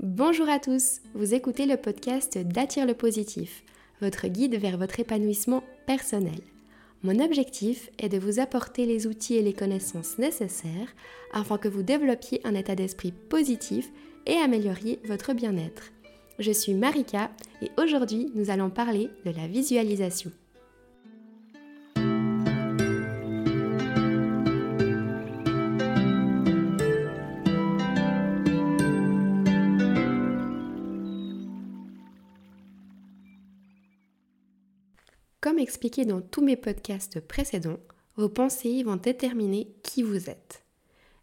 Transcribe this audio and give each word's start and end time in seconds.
Bonjour 0.00 0.48
à 0.48 0.60
tous, 0.60 1.00
vous 1.14 1.34
écoutez 1.34 1.66
le 1.66 1.76
podcast 1.76 2.38
d'Attire 2.38 2.86
le 2.86 2.94
positif, 2.94 3.64
votre 4.00 4.28
guide 4.28 4.54
vers 4.54 4.78
votre 4.78 5.00
épanouissement 5.00 5.64
personnel. 5.88 6.38
Mon 7.02 7.18
objectif 7.18 7.90
est 7.98 8.08
de 8.08 8.16
vous 8.16 8.38
apporter 8.38 8.86
les 8.86 9.08
outils 9.08 9.34
et 9.34 9.42
les 9.42 9.54
connaissances 9.54 10.16
nécessaires 10.18 10.94
afin 11.32 11.58
que 11.58 11.66
vous 11.66 11.82
développiez 11.82 12.40
un 12.44 12.54
état 12.54 12.76
d'esprit 12.76 13.10
positif 13.10 13.90
et 14.26 14.36
amélioriez 14.36 15.00
votre 15.04 15.32
bien-être. 15.32 15.90
Je 16.38 16.52
suis 16.52 16.74
Marika 16.74 17.32
et 17.60 17.72
aujourd'hui 17.76 18.30
nous 18.36 18.50
allons 18.50 18.70
parler 18.70 19.10
de 19.26 19.32
la 19.32 19.48
visualisation. 19.48 20.30
Comme 35.40 35.60
expliqué 35.60 36.04
dans 36.04 36.20
tous 36.20 36.42
mes 36.42 36.56
podcasts 36.56 37.20
précédents, 37.20 37.78
vos 38.16 38.28
pensées 38.28 38.82
vont 38.82 38.96
déterminer 38.96 39.72
qui 39.84 40.02
vous 40.02 40.28
êtes. 40.28 40.64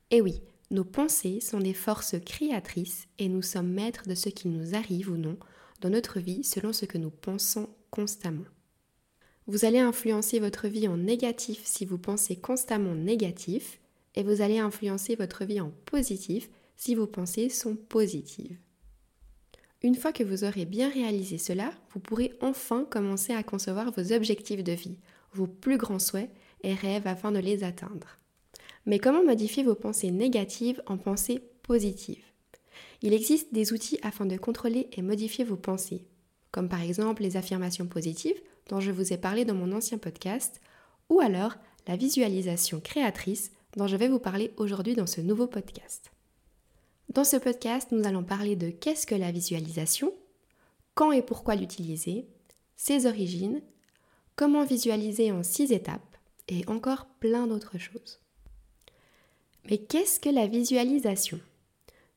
Et 0.09 0.21
oui, 0.21 0.41
nos 0.71 0.85
pensées 0.85 1.41
sont 1.41 1.59
des 1.59 1.73
forces 1.73 2.15
créatrices 2.25 3.07
et 3.19 3.27
nous 3.27 3.41
sommes 3.41 3.71
maîtres 3.71 4.07
de 4.07 4.15
ce 4.15 4.29
qui 4.29 4.47
nous 4.47 4.73
arrive 4.73 5.11
ou 5.11 5.17
non 5.17 5.37
dans 5.81 5.89
notre 5.89 6.21
vie 6.21 6.45
selon 6.45 6.71
ce 6.71 6.85
que 6.85 6.97
nous 6.97 7.09
pensons 7.09 7.69
constamment. 7.91 8.45
Vous 9.47 9.65
allez 9.65 9.79
influencer 9.79 10.39
votre 10.39 10.69
vie 10.69 10.87
en 10.87 10.95
négatif 10.95 11.61
si 11.65 11.85
vous 11.85 11.97
pensez 11.97 12.37
constamment 12.37 12.95
négatif 12.95 13.81
et 14.15 14.23
vous 14.23 14.41
allez 14.41 14.59
influencer 14.59 15.15
votre 15.15 15.43
vie 15.43 15.59
en 15.59 15.71
positif 15.85 16.49
si 16.77 16.95
vos 16.95 17.05
pensées 17.05 17.49
sont 17.49 17.75
positives. 17.75 18.57
Une 19.83 19.95
fois 19.95 20.11
que 20.11 20.23
vous 20.23 20.43
aurez 20.43 20.65
bien 20.65 20.89
réalisé 20.89 21.37
cela, 21.37 21.71
vous 21.93 21.99
pourrez 21.99 22.33
enfin 22.41 22.85
commencer 22.89 23.33
à 23.33 23.43
concevoir 23.43 23.91
vos 23.91 24.13
objectifs 24.13 24.63
de 24.63 24.71
vie, 24.71 24.97
vos 25.33 25.47
plus 25.47 25.77
grands 25.77 25.99
souhaits 25.99 26.29
et 26.63 26.73
rêves 26.73 27.07
afin 27.07 27.31
de 27.31 27.39
les 27.39 27.63
atteindre. 27.63 28.17
Mais 28.85 28.99
comment 28.99 29.23
modifier 29.23 29.63
vos 29.63 29.75
pensées 29.75 30.11
négatives 30.11 30.81
en 30.87 30.97
pensées 30.97 31.41
positives? 31.63 32.23
Il 33.01 33.13
existe 33.13 33.53
des 33.53 33.73
outils 33.73 33.99
afin 34.01 34.25
de 34.25 34.37
contrôler 34.37 34.87
et 34.93 35.01
modifier 35.01 35.43
vos 35.43 35.57
pensées, 35.57 36.05
comme 36.51 36.69
par 36.69 36.81
exemple 36.81 37.21
les 37.21 37.37
affirmations 37.37 37.87
positives 37.87 38.41
dont 38.69 38.79
je 38.79 38.91
vous 38.91 39.13
ai 39.13 39.17
parlé 39.17 39.45
dans 39.45 39.53
mon 39.53 39.71
ancien 39.73 39.97
podcast, 39.97 40.61
ou 41.09 41.19
alors 41.19 41.55
la 41.87 41.95
visualisation 41.95 42.79
créatrice 42.79 43.51
dont 43.77 43.87
je 43.87 43.95
vais 43.95 44.07
vous 44.07 44.19
parler 44.19 44.51
aujourd'hui 44.57 44.95
dans 44.95 45.07
ce 45.07 45.21
nouveau 45.21 45.47
podcast. 45.47 46.14
Dans 47.09 47.23
ce 47.23 47.37
podcast, 47.37 47.91
nous 47.91 48.05
allons 48.05 48.23
parler 48.23 48.55
de 48.55 48.69
qu'est-ce 48.69 49.07
que 49.07 49.15
la 49.15 49.31
visualisation, 49.31 50.13
quand 50.95 51.11
et 51.11 51.21
pourquoi 51.21 51.55
l'utiliser, 51.55 52.27
ses 52.75 53.05
origines, 53.05 53.61
comment 54.35 54.65
visualiser 54.65 55.31
en 55.31 55.43
six 55.43 55.71
étapes 55.71 56.17
et 56.47 56.67
encore 56.67 57.05
plein 57.19 57.47
d'autres 57.47 57.77
choses. 57.77 58.19
Mais 59.69 59.77
qu'est-ce 59.77 60.19
que 60.19 60.29
la 60.29 60.47
visualisation? 60.47 61.39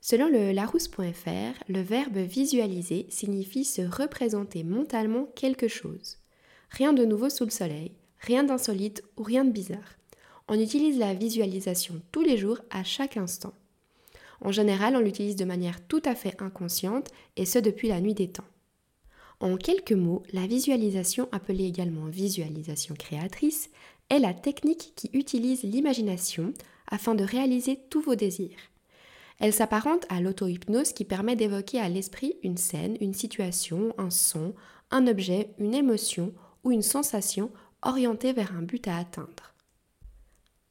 Selon 0.01 0.29
le 0.29 0.53
larousse.fr, 0.53 1.63
le 1.69 1.81
verbe 1.81 2.19
visualiser 2.19 3.07
signifie 3.09 3.65
se 3.65 3.83
représenter 3.83 4.65
mentalement 4.65 5.27
quelque 5.35 5.69
chose. 5.69 6.19
Rien 6.71 6.93
de 6.93 7.05
nouveau 7.05 7.31
sous 7.31 7.45
le 7.45 7.51
soleil, 7.51 7.93
rien 8.21 8.45
d'insolite 8.45 9.03
ou 9.17 9.23
rien 9.23 9.45
de 9.45 9.51
bizarre. 9.51 9.97
On 10.49 10.59
utilise 10.59 10.99
la 10.99 11.15
visualisation 11.15 12.01
tous 12.13 12.23
les 12.23 12.37
jours 12.37 12.61
à 12.71 12.85
chaque 12.85 13.17
instant. 13.17 13.55
En 14.41 14.53
général, 14.53 14.97
on 14.97 15.01
l'utilise 15.01 15.37
de 15.37 15.45
manière 15.45 15.87
tout 15.87 16.03
à 16.05 16.15
fait 16.15 16.41
inconsciente, 16.41 17.09
et 17.37 17.45
ce 17.45 17.59
depuis 17.59 17.89
la 17.89 18.01
nuit 18.01 18.15
des 18.15 18.29
temps. 18.29 18.45
En 19.41 19.57
quelques 19.57 19.93
mots, 19.93 20.23
la 20.33 20.47
visualisation, 20.47 21.29
appelée 21.33 21.67
également 21.67 22.07
visualisation 22.07 22.95
créatrice, 22.97 23.71
est 24.11 24.19
la 24.19 24.35
technique 24.35 24.93
qui 24.97 25.11
utilise 25.13 25.63
l'imagination 25.63 26.53
afin 26.87 27.15
de 27.15 27.25
réaliser 27.25 27.79
tous 27.91 28.01
vos 28.01 28.15
désirs. 28.15 28.59
Elle 29.39 29.53
s'apparente 29.53 30.07
à 30.09 30.21
l'auto-hypnose 30.21 30.93
qui 30.93 31.05
permet 31.05 31.37
d'évoquer 31.37 31.79
à 31.79 31.89
l'esprit 31.89 32.37
une 32.43 32.57
scène, 32.57 32.97
une 33.01 33.15
situation, 33.15 33.95
un 33.99 34.11
son, 34.11 34.55
un 34.91 35.07
objet, 35.07 35.55
une 35.59 35.75
émotion 35.75 36.33
ou 36.65 36.73
une 36.73 36.83
sensation 36.83 37.51
orientée 37.83 38.33
vers 38.33 38.57
un 38.57 38.63
but 38.63 38.89
à 38.89 38.97
atteindre. 38.97 39.55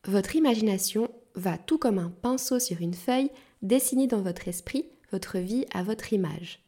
Votre 0.06 0.36
imagination 0.36 1.10
va 1.36 1.58
tout 1.58 1.78
comme 1.78 2.00
un 2.00 2.10
pinceau 2.10 2.60
sur 2.60 2.82
une 2.82 2.94
feuille 2.94 3.30
dessiner 3.62 4.08
dans 4.08 4.22
votre 4.22 4.48
esprit 4.48 4.86
votre 5.12 5.38
vie 5.38 5.66
à 5.74 5.84
votre 5.84 6.14
image. 6.14 6.60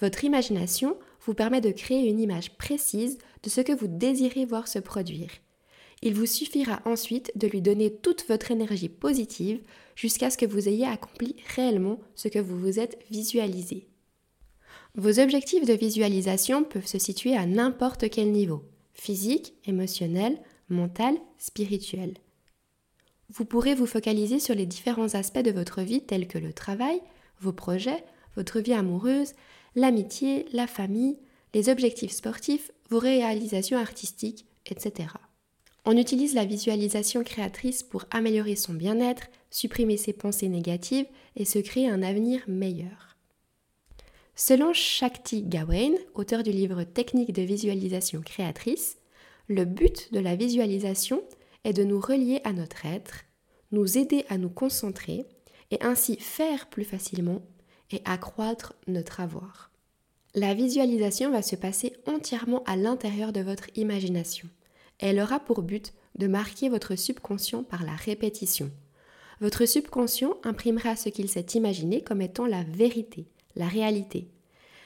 Votre 0.00 0.24
imagination 0.24 0.96
vous 1.26 1.34
permet 1.34 1.60
de 1.60 1.70
créer 1.70 2.08
une 2.08 2.20
image 2.20 2.56
précise 2.56 3.18
de 3.42 3.50
ce 3.50 3.60
que 3.60 3.72
vous 3.72 3.88
désirez 3.88 4.44
voir 4.44 4.68
se 4.68 4.78
produire. 4.78 5.30
Il 6.02 6.14
vous 6.14 6.26
suffira 6.26 6.80
ensuite 6.86 7.30
de 7.36 7.46
lui 7.46 7.60
donner 7.60 7.92
toute 7.92 8.26
votre 8.26 8.50
énergie 8.50 8.88
positive 8.88 9.60
jusqu'à 9.96 10.30
ce 10.30 10.38
que 10.38 10.46
vous 10.46 10.68
ayez 10.68 10.86
accompli 10.86 11.36
réellement 11.54 12.00
ce 12.14 12.28
que 12.28 12.38
vous 12.38 12.58
vous 12.58 12.78
êtes 12.78 12.98
visualisé. 13.10 13.86
Vos 14.94 15.20
objectifs 15.20 15.66
de 15.66 15.74
visualisation 15.74 16.64
peuvent 16.64 16.86
se 16.86 16.98
situer 16.98 17.36
à 17.36 17.44
n'importe 17.44 18.08
quel 18.08 18.32
niveau, 18.32 18.64
physique, 18.94 19.54
émotionnel, 19.66 20.38
mental, 20.70 21.16
spirituel. 21.38 22.14
Vous 23.32 23.44
pourrez 23.44 23.76
vous 23.76 23.86
focaliser 23.86 24.40
sur 24.40 24.56
les 24.56 24.66
différents 24.66 25.14
aspects 25.14 25.38
de 25.38 25.52
votre 25.52 25.82
vie 25.82 26.02
tels 26.02 26.26
que 26.26 26.38
le 26.38 26.52
travail, 26.52 27.00
vos 27.40 27.52
projets, 27.52 28.02
votre 28.34 28.58
vie 28.58 28.72
amoureuse, 28.72 29.34
l'amitié, 29.76 30.46
la 30.52 30.66
famille, 30.66 31.16
les 31.54 31.68
objectifs 31.68 32.10
sportifs, 32.10 32.72
vos 32.88 32.98
réalisations 32.98 33.78
artistiques, 33.78 34.46
etc. 34.66 35.10
On 35.84 35.96
utilise 35.96 36.34
la 36.34 36.44
visualisation 36.44 37.22
créatrice 37.22 37.84
pour 37.84 38.04
améliorer 38.10 38.56
son 38.56 38.74
bien-être, 38.74 39.28
supprimer 39.50 39.96
ses 39.96 40.12
pensées 40.12 40.48
négatives 40.48 41.06
et 41.36 41.44
se 41.44 41.60
créer 41.60 41.88
un 41.88 42.02
avenir 42.02 42.42
meilleur. 42.48 43.16
Selon 44.34 44.72
Shakti 44.72 45.42
Gawain, 45.42 45.92
auteur 46.14 46.42
du 46.42 46.50
livre 46.50 46.82
Technique 46.82 47.32
de 47.32 47.42
visualisation 47.42 48.22
créatrice, 48.22 48.98
le 49.46 49.64
but 49.64 50.12
de 50.12 50.18
la 50.18 50.34
visualisation 50.34 51.22
est 51.64 51.72
de 51.72 51.84
nous 51.84 52.00
relier 52.00 52.40
à 52.44 52.52
notre 52.52 52.86
être, 52.86 53.24
nous 53.72 53.98
aider 53.98 54.24
à 54.28 54.38
nous 54.38 54.50
concentrer 54.50 55.24
et 55.70 55.82
ainsi 55.82 56.16
faire 56.16 56.68
plus 56.68 56.84
facilement 56.84 57.42
et 57.90 58.02
accroître 58.04 58.74
notre 58.86 59.20
avoir. 59.20 59.70
La 60.34 60.54
visualisation 60.54 61.30
va 61.30 61.42
se 61.42 61.56
passer 61.56 61.92
entièrement 62.06 62.62
à 62.64 62.76
l'intérieur 62.76 63.32
de 63.32 63.40
votre 63.40 63.66
imagination. 63.76 64.48
Elle 64.98 65.18
aura 65.18 65.40
pour 65.40 65.62
but 65.62 65.92
de 66.16 66.28
marquer 66.28 66.68
votre 66.68 66.94
subconscient 66.94 67.64
par 67.64 67.84
la 67.84 67.94
répétition. 67.94 68.70
Votre 69.40 69.64
subconscient 69.64 70.36
imprimera 70.44 70.96
ce 70.96 71.08
qu'il 71.08 71.28
s'est 71.28 71.46
imaginé 71.54 72.02
comme 72.02 72.20
étant 72.20 72.46
la 72.46 72.62
vérité, 72.62 73.26
la 73.56 73.66
réalité. 73.66 74.28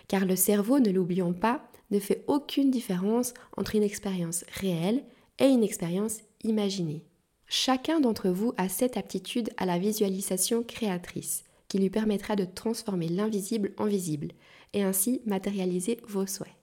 Car 0.09 0.25
le 0.25 0.37
cerveau, 0.37 0.79
ne 0.79 0.91
l'oublions 0.91 1.33
pas, 1.33 1.69
ne 1.91 1.99
fait 1.99 2.25
aucune 2.27 2.71
différence 2.71 3.35
entre 3.57 3.75
une 3.75 3.83
expérience 3.83 4.45
réelle 4.61 5.05
et 5.39 5.47
une 5.47 5.65
expérience 5.65 6.19
imaginée. 6.45 7.03
Chacun 7.47 8.01
d'entre 8.01 8.29
vous 8.29 8.53
a 8.57 8.69
cette 8.69 8.97
aptitude 8.97 9.51
à 9.57 9.67
la 9.67 9.79
visualisation 9.79 10.63
créatrice 10.63 11.45
qui 11.69 11.79
lui 11.79 11.91
permettra 11.91 12.37
de 12.37 12.45
transformer 12.45 13.09
l'invisible 13.09 13.73
en 13.79 13.87
visible 13.87 14.29
et 14.73 14.83
ainsi 14.83 15.21
matérialiser 15.27 15.99
vos 16.07 16.27
souhaits. 16.27 16.55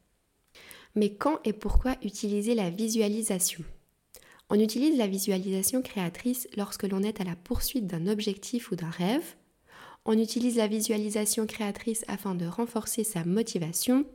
Mais 0.95 1.13
quand 1.13 1.39
et 1.45 1.53
pourquoi 1.53 1.95
utiliser 2.03 2.55
la 2.55 2.69
visualisation? 2.69 3.63
On 4.49 4.59
utilise 4.59 4.97
la 4.97 5.07
visualisation 5.07 5.81
créatrice 5.81 6.47
lorsque 6.57 6.83
l'on 6.83 7.03
est 7.03 7.21
à 7.21 7.23
la 7.23 7.35
poursuite 7.35 7.87
d'un 7.87 8.07
objectif 8.07 8.71
ou 8.71 8.75
d'un 8.75 8.89
rêve. 8.89 9.35
On 10.05 10.17
utilise 10.17 10.57
la 10.57 10.67
visualisation 10.67 11.45
créatrice 11.45 12.03
afin 12.07 12.33
de 12.33 12.47
renforcer 12.47 13.03
sa 13.03 13.23
motivation, 13.23 14.05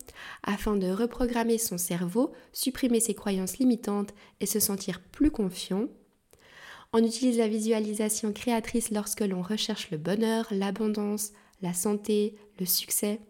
afin 0.43 0.75
de 0.75 0.91
reprogrammer 0.91 1.59
son 1.59 1.79
cerveau, 1.79 2.33
supprimer 2.53 2.99
ses 2.99 3.15
croyances 3.15 3.59
limitantes 3.59 4.13
et 4.41 4.47
se 4.47 4.59
sentir 4.59 5.01
plus 5.01 5.31
confiant. 5.31 5.87
On 6.93 7.05
utilise 7.05 7.39
la 7.39 7.47
visualisation 7.47 8.33
créatrice 8.33 8.91
lorsque 8.91 9.21
l'on 9.21 9.43
recherche 9.43 9.91
le 9.93 9.99
bonheur, 9.99 10.49
l'abondance, 10.51 11.33
la 11.63 11.73
santé, 11.73 12.35
le 12.59 12.67
succès. 12.67 13.21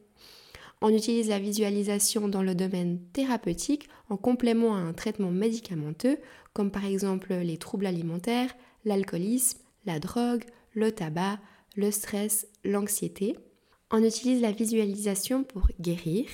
On 0.80 0.94
utilise 0.94 1.28
la 1.28 1.38
visualisation 1.38 2.28
dans 2.28 2.42
le 2.42 2.54
domaine 2.54 3.00
thérapeutique 3.12 3.88
en 4.08 4.16
complément 4.16 4.76
à 4.76 4.80
un 4.80 4.92
traitement 4.92 5.30
médicamenteux, 5.30 6.18
comme 6.54 6.70
par 6.70 6.86
exemple 6.86 7.34
les 7.34 7.58
troubles 7.58 7.86
alimentaires, 7.86 8.54
l'alcoolisme, 8.84 9.58
la 9.84 9.98
drogue, 9.98 10.44
le 10.74 10.92
tabac, 10.92 11.38
le 11.76 11.90
stress, 11.90 12.48
l'anxiété. 12.64 13.36
On 13.90 14.02
utilise 14.02 14.40
la 14.40 14.50
visualisation 14.50 15.44
pour 15.44 15.68
guérir, 15.78 16.26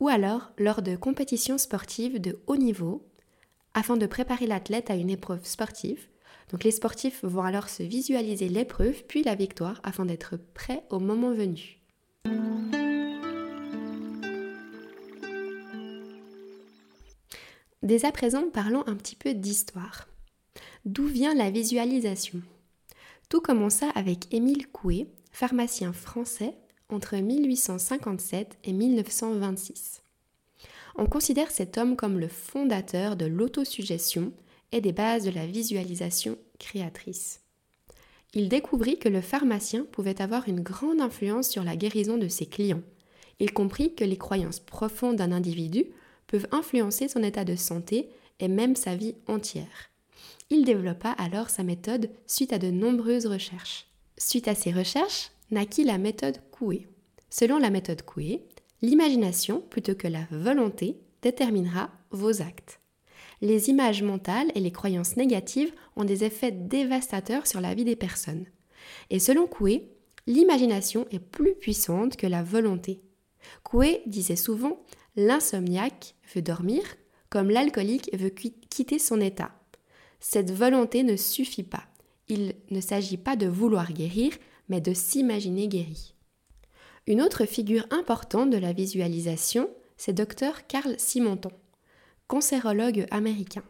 ou 0.00 0.08
alors 0.08 0.52
lors 0.58 0.80
de 0.80 0.96
compétitions 0.96 1.58
sportives 1.58 2.20
de 2.20 2.38
haut 2.46 2.56
niveau, 2.56 3.06
afin 3.74 3.96
de 3.96 4.06
préparer 4.06 4.46
l'athlète 4.46 4.90
à 4.90 4.94
une 4.94 5.10
épreuve 5.10 5.44
sportive. 5.44 6.08
Donc 6.50 6.62
les 6.62 6.70
sportifs 6.70 7.24
vont 7.24 7.42
alors 7.42 7.68
se 7.68 7.82
visualiser 7.82 8.48
l'épreuve 8.48 9.04
puis 9.04 9.22
la 9.22 9.34
victoire 9.34 9.80
afin 9.82 10.04
d'être 10.04 10.36
prêts 10.36 10.84
au 10.90 11.00
moment 11.00 11.34
venu. 11.34 11.80
Dès 17.82 18.06
à 18.06 18.12
présent, 18.12 18.44
parlons 18.50 18.86
un 18.86 18.94
petit 18.94 19.16
peu 19.16 19.34
d'histoire. 19.34 20.08
D'où 20.86 21.06
vient 21.06 21.34
la 21.34 21.50
visualisation? 21.50 22.40
Tout 23.28 23.40
commença 23.40 23.88
avec 23.90 24.32
Émile 24.32 24.68
Coué, 24.68 25.08
pharmacien 25.32 25.92
français 25.92 26.54
entre 26.88 27.16
1857 27.16 28.58
et 28.64 28.72
1926. 28.72 30.02
On 30.96 31.06
considère 31.06 31.50
cet 31.50 31.76
homme 31.78 31.96
comme 31.96 32.20
le 32.20 32.28
fondateur 32.28 33.16
de 33.16 33.26
l'autosuggestion 33.26 34.32
et 34.72 34.80
des 34.80 34.92
bases 34.92 35.24
de 35.24 35.30
la 35.30 35.46
visualisation 35.46 36.36
créatrice. 36.58 37.40
Il 38.34 38.48
découvrit 38.48 38.98
que 38.98 39.08
le 39.08 39.20
pharmacien 39.20 39.86
pouvait 39.90 40.20
avoir 40.20 40.48
une 40.48 40.60
grande 40.60 41.00
influence 41.00 41.48
sur 41.48 41.64
la 41.64 41.76
guérison 41.76 42.16
de 42.16 42.28
ses 42.28 42.46
clients. 42.46 42.82
Il 43.40 43.52
comprit 43.52 43.94
que 43.94 44.04
les 44.04 44.18
croyances 44.18 44.60
profondes 44.60 45.16
d'un 45.16 45.32
individu 45.32 45.86
peuvent 46.26 46.48
influencer 46.52 47.08
son 47.08 47.22
état 47.22 47.44
de 47.44 47.56
santé 47.56 48.08
et 48.40 48.48
même 48.48 48.76
sa 48.76 48.96
vie 48.96 49.14
entière. 49.28 49.93
Il 50.50 50.64
développa 50.64 51.10
alors 51.10 51.50
sa 51.50 51.62
méthode 51.62 52.10
suite 52.26 52.52
à 52.52 52.58
de 52.58 52.70
nombreuses 52.70 53.26
recherches. 53.26 53.86
Suite 54.18 54.48
à 54.48 54.54
ces 54.54 54.72
recherches, 54.72 55.30
naquit 55.50 55.84
la 55.84 55.98
méthode 55.98 56.40
Coué. 56.50 56.86
Selon 57.30 57.58
la 57.58 57.70
méthode 57.70 58.02
Coué, 58.02 58.44
l'imagination 58.82 59.60
plutôt 59.60 59.94
que 59.94 60.08
la 60.08 60.26
volonté 60.30 60.98
déterminera 61.22 61.90
vos 62.10 62.42
actes. 62.42 62.80
Les 63.40 63.68
images 63.68 64.02
mentales 64.02 64.52
et 64.54 64.60
les 64.60 64.70
croyances 64.70 65.16
négatives 65.16 65.72
ont 65.96 66.04
des 66.04 66.24
effets 66.24 66.52
dévastateurs 66.52 67.46
sur 67.46 67.60
la 67.60 67.74
vie 67.74 67.84
des 67.84 67.96
personnes. 67.96 68.46
Et 69.10 69.18
selon 69.18 69.46
Coué, 69.46 69.90
l'imagination 70.26 71.06
est 71.10 71.18
plus 71.18 71.54
puissante 71.54 72.16
que 72.16 72.26
la 72.26 72.42
volonté. 72.42 73.02
Coué 73.62 74.02
disait 74.06 74.36
souvent 74.36 74.82
L'insomniaque 75.16 76.14
veut 76.34 76.42
dormir 76.42 76.82
comme 77.34 77.50
l'alcoolique 77.50 78.10
veut 78.16 78.30
quitter 78.30 79.00
son 79.00 79.20
état. 79.20 79.50
Cette 80.26 80.52
volonté 80.52 81.02
ne 81.02 81.16
suffit 81.16 81.62
pas. 81.62 81.84
Il 82.28 82.54
ne 82.70 82.80
s'agit 82.80 83.18
pas 83.18 83.36
de 83.36 83.46
vouloir 83.46 83.92
guérir, 83.92 84.32
mais 84.70 84.80
de 84.80 84.94
s'imaginer 84.94 85.68
guéri. 85.68 86.14
Une 87.06 87.20
autre 87.20 87.44
figure 87.44 87.86
importante 87.90 88.48
de 88.48 88.56
la 88.56 88.72
visualisation, 88.72 89.68
c'est 89.98 90.14
Dr 90.14 90.66
Carl 90.66 90.94
Simonton, 90.96 91.50
cancérologue 92.26 93.06
américain. 93.10 93.64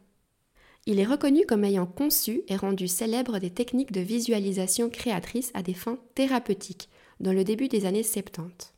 Il 0.87 1.01
est 1.01 1.05
reconnu 1.05 1.45
comme 1.45 1.65
ayant 1.65 1.87
conçu 1.87 2.43
et 2.47 2.55
rendu 2.55 2.87
célèbre 2.87 3.41
des 3.41 3.51
techniques 3.51 3.93
de 3.93 4.01
visualisation 4.01 4.89
créatrice 4.91 5.51
à 5.55 5.63
des 5.65 5.75
fins 5.75 5.99
thérapeutiques 6.15 6.89
dans 7.19 7.33
le 7.33 7.43
début 7.43 7.67
des 7.67 7.85
années 7.85 8.05
70. 8.05 8.73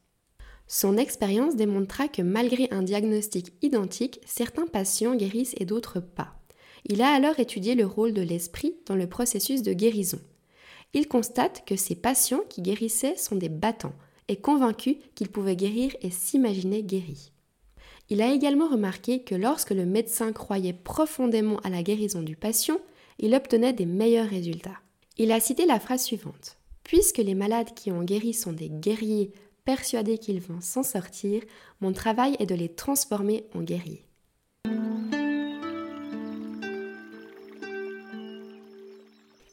Son 0.67 0.97
expérience 0.97 1.57
démontra 1.57 2.09
que 2.09 2.23
malgré 2.23 2.69
un 2.71 2.83
diagnostic 2.83 3.53
identique, 3.61 4.23
certains 4.25 4.67
patients 4.67 5.15
guérissent 5.15 5.55
et 5.59 5.67
d'autres 5.67 6.01
pas. 6.01 6.36
Il 6.89 7.03
a 7.03 7.13
alors 7.13 7.41
étudié 7.41 7.75
le 7.75 7.85
rôle 7.85 8.13
de 8.13 8.23
l'esprit 8.23 8.77
dans 8.87 8.95
le 8.95 9.09
processus 9.09 9.63
de 9.63 9.73
guérison. 9.73 10.21
Il 10.95 11.09
constate 11.09 11.65
que 11.67 11.75
ces 11.75 11.97
patients 11.97 12.43
qui 12.49 12.63
guérissaient 12.63 13.17
sont 13.17 13.35
des 13.35 13.49
battants 13.49 13.95
et 14.29 14.37
convaincus 14.37 14.97
qu'ils 15.17 15.31
pouvaient 15.31 15.57
guérir 15.57 15.97
et 16.01 16.11
s'imaginer 16.11 16.85
guéris. 16.85 17.33
Il 18.09 18.23
a 18.23 18.33
également 18.33 18.69
remarqué 18.69 19.25
que 19.25 19.35
lorsque 19.35 19.73
le 19.73 19.85
médecin 19.85 20.33
croyait 20.33 20.73
profondément 20.73 21.59
à 21.65 21.71
la 21.71 21.83
guérison 21.83 22.23
du 22.23 22.37
patient, 22.37 22.79
il 23.19 23.35
obtenait 23.35 23.73
des 23.73 23.87
meilleurs 23.87 24.29
résultats. 24.29 24.79
Il 25.19 25.33
a 25.33 25.41
cité 25.41 25.67
la 25.67 25.81
phrase 25.81 26.05
suivante. 26.05 26.57
Puisque 26.85 27.19
les 27.19 27.35
malades 27.35 27.75
qui 27.75 27.91
ont 27.91 28.05
guéri 28.05 28.33
sont 28.33 28.53
des 28.53 28.69
guerriers 28.69 29.33
persuadés 29.65 30.19
qu'ils 30.19 30.41
vont 30.41 30.61
s'en 30.61 30.85
sortir, 30.85 31.43
mon 31.81 31.93
travail 31.93 32.37
est 32.39 32.47
de 32.47 32.55
les 32.55 32.69
transformer 32.69 33.45
en 33.57 33.63
guerriers. 33.63 34.07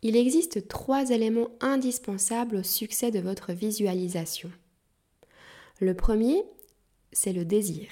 Il 0.06 0.18
existe 0.18 0.68
trois 0.68 1.12
éléments 1.12 1.48
indispensables 1.62 2.58
au 2.58 2.64
succès 2.64 3.10
de 3.10 3.20
votre 3.20 3.54
visualisation. 3.54 4.52
Le 5.80 5.96
premier, 5.96 6.44
c'est 7.14 7.32
le 7.32 7.46
désir. 7.46 7.88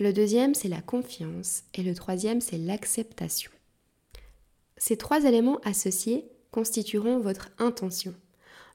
Le 0.00 0.12
deuxième, 0.12 0.54
c'est 0.56 0.68
la 0.68 0.82
confiance. 0.82 1.62
Et 1.74 1.84
le 1.84 1.94
troisième, 1.94 2.40
c'est 2.40 2.58
l'acceptation. 2.58 3.52
Ces 4.76 4.96
trois 4.96 5.22
éléments 5.22 5.60
associés 5.60 6.28
constitueront 6.50 7.20
votre 7.20 7.50
intention. 7.58 8.14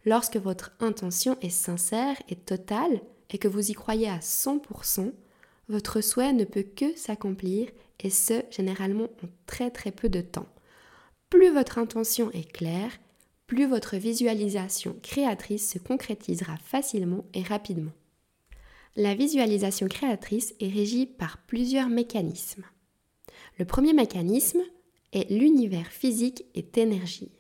Lorsque 0.05 0.37
votre 0.37 0.71
intention 0.79 1.37
est 1.41 1.49
sincère 1.49 2.15
et 2.29 2.37
totale 2.37 3.01
et 3.31 3.37
que 3.37 3.49
vous 3.49 3.69
y 3.69 3.73
croyez 3.73 4.07
à 4.07 4.19
100%, 4.19 5.11
votre 5.67 5.99
souhait 5.99 6.31
ne 6.31 6.45
peut 6.45 6.63
que 6.63 6.95
s'accomplir 6.95 7.67
et 7.99 8.09
ce, 8.09 8.43
généralement 8.49 9.09
en 9.23 9.27
très 9.45 9.71
très 9.71 9.91
peu 9.91 10.07
de 10.07 10.21
temps. 10.21 10.47
Plus 11.35 11.51
votre 11.51 11.79
intention 11.79 12.31
est 12.31 12.49
claire, 12.49 12.97
plus 13.45 13.65
votre 13.65 13.97
visualisation 13.97 14.95
créatrice 15.03 15.69
se 15.69 15.77
concrétisera 15.77 16.55
facilement 16.55 17.25
et 17.33 17.43
rapidement. 17.43 17.91
La 18.95 19.15
visualisation 19.15 19.89
créatrice 19.89 20.55
est 20.61 20.69
régie 20.69 21.05
par 21.05 21.39
plusieurs 21.39 21.89
mécanismes. 21.89 22.63
Le 23.59 23.65
premier 23.65 23.91
mécanisme 23.91 24.61
est 25.11 25.29
l'univers 25.29 25.87
physique 25.87 26.45
est 26.55 26.77
énergie. 26.77 27.33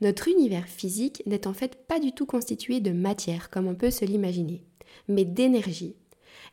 Notre 0.00 0.26
univers 0.26 0.66
physique 0.66 1.22
n'est 1.24 1.46
en 1.46 1.54
fait 1.54 1.86
pas 1.86 2.00
du 2.00 2.10
tout 2.10 2.26
constitué 2.26 2.80
de 2.80 2.90
matière 2.90 3.48
comme 3.48 3.68
on 3.68 3.76
peut 3.76 3.92
se 3.92 4.04
l'imaginer, 4.04 4.64
mais 5.06 5.24
d'énergie. 5.24 5.94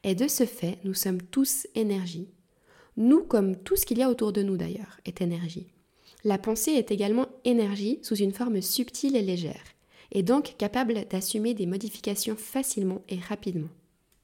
Et 0.04 0.14
de 0.14 0.28
ce 0.28 0.46
fait, 0.46 0.78
nous 0.84 0.94
sommes 0.94 1.24
tous 1.24 1.66
énergie. 1.74 2.30
Nous, 2.98 3.24
comme 3.24 3.56
tout 3.56 3.76
ce 3.76 3.88
qu'il 3.88 3.98
y 3.98 4.04
a 4.04 4.12
autour 4.12 4.32
de 4.32 4.44
nous 4.44 4.58
d'ailleurs, 4.58 5.00
est 5.06 5.22
énergie. 5.22 5.72
La 6.24 6.38
pensée 6.38 6.72
est 6.72 6.92
également 6.92 7.28
énergie 7.46 8.00
sous 8.04 8.16
une 8.16 8.34
forme 8.34 8.62
subtile 8.62 9.16
et 9.16 9.22
légère, 9.22 9.64
et 10.12 10.24
donc 10.24 10.56
capable 10.58 11.06
d'assumer 11.10 11.54
des 11.54 11.66
modifications 11.66 12.36
facilement 12.36 13.02
et 13.10 13.18
rapidement. 13.18 13.70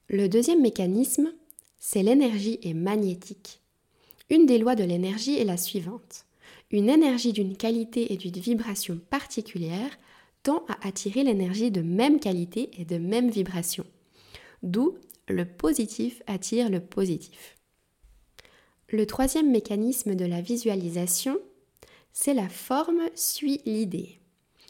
Le 0.09 0.29
deuxième 0.29 0.61
mécanisme, 0.61 1.33
c'est 1.79 2.03
l'énergie 2.03 2.59
est 2.63 2.73
magnétique. 2.73 3.61
Une 4.29 4.45
des 4.45 4.57
lois 4.57 4.75
de 4.75 4.83
l'énergie 4.83 5.37
est 5.37 5.45
la 5.45 5.57
suivante. 5.57 6.25
Une 6.71 6.89
énergie 6.89 7.33
d'une 7.33 7.55
qualité 7.55 8.13
et 8.13 8.17
d'une 8.17 8.31
vibration 8.31 8.99
particulière 9.09 9.97
tend 10.43 10.63
à 10.67 10.87
attirer 10.87 11.23
l'énergie 11.23 11.71
de 11.71 11.81
même 11.81 12.19
qualité 12.19 12.69
et 12.77 12.85
de 12.85 12.97
même 12.97 13.29
vibration. 13.29 13.85
D'où 14.63 14.97
le 15.27 15.45
positif 15.45 16.21
attire 16.27 16.69
le 16.69 16.79
positif. 16.79 17.55
Le 18.89 19.05
troisième 19.05 19.51
mécanisme 19.51 20.15
de 20.15 20.25
la 20.25 20.41
visualisation, 20.41 21.37
c'est 22.19 22.33
la 22.33 22.49
forme 22.49 23.03
suit 23.13 23.61
l'idée. 23.67 24.19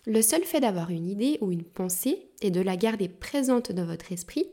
Le 0.06 0.22
seul 0.22 0.44
fait 0.44 0.60
d'avoir 0.60 0.90
une 0.90 1.08
idée 1.08 1.38
ou 1.40 1.54
une 1.54 1.64
pensée 1.64 2.28
et 2.42 2.52
de 2.52 2.60
la 2.60 2.76
garder 2.76 3.08
présente 3.08 3.72
dans 3.72 3.86
votre 3.86 4.12
esprit 4.12 4.50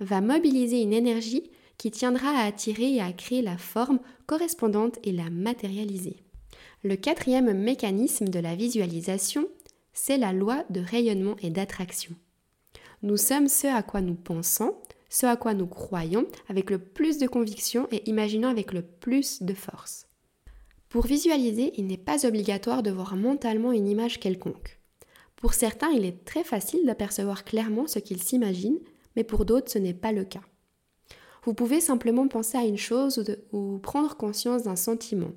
va 0.00 0.22
mobiliser 0.22 0.80
une 0.80 0.94
énergie 0.94 1.50
qui 1.76 1.90
tiendra 1.90 2.30
à 2.30 2.46
attirer 2.46 2.94
et 2.94 3.02
à 3.02 3.12
créer 3.12 3.42
la 3.42 3.58
forme 3.58 4.00
correspondante 4.26 4.98
et 5.04 5.12
la 5.12 5.28
matérialiser. 5.28 6.22
Le 6.84 6.96
quatrième 6.96 7.52
mécanisme 7.52 8.28
de 8.28 8.38
la 8.38 8.56
visualisation, 8.56 9.46
c'est 9.92 10.16
la 10.16 10.32
loi 10.32 10.64
de 10.70 10.80
rayonnement 10.80 11.36
et 11.42 11.50
d'attraction. 11.50 12.14
Nous 13.02 13.18
sommes 13.18 13.48
ce 13.48 13.66
à 13.66 13.82
quoi 13.82 14.00
nous 14.00 14.14
pensons, 14.14 14.74
ce 15.10 15.26
à 15.26 15.36
quoi 15.36 15.52
nous 15.52 15.66
croyons 15.66 16.26
avec 16.48 16.70
le 16.70 16.78
plus 16.78 17.18
de 17.18 17.26
conviction 17.26 17.88
et 17.92 18.08
imaginons 18.08 18.48
avec 18.48 18.72
le 18.72 18.80
plus 18.80 19.42
de 19.42 19.52
force. 19.52 20.07
Pour 20.88 21.06
visualiser, 21.06 21.72
il 21.76 21.86
n'est 21.86 21.96
pas 21.96 22.26
obligatoire 22.26 22.82
de 22.82 22.90
voir 22.90 23.16
mentalement 23.16 23.72
une 23.72 23.88
image 23.88 24.20
quelconque. 24.20 24.78
Pour 25.36 25.54
certains, 25.54 25.90
il 25.90 26.04
est 26.04 26.24
très 26.24 26.44
facile 26.44 26.84
d'apercevoir 26.86 27.44
clairement 27.44 27.86
ce 27.86 27.98
qu'ils 27.98 28.22
s'imaginent, 28.22 28.80
mais 29.14 29.24
pour 29.24 29.44
d'autres, 29.44 29.70
ce 29.70 29.78
n'est 29.78 29.94
pas 29.94 30.12
le 30.12 30.24
cas. 30.24 30.42
Vous 31.44 31.54
pouvez 31.54 31.80
simplement 31.80 32.26
penser 32.28 32.58
à 32.58 32.64
une 32.64 32.78
chose 32.78 33.24
ou, 33.52 33.78
prendre 33.78 34.16
conscience 34.16 34.64
d'un 34.64 34.76
sentiment. 34.76 35.30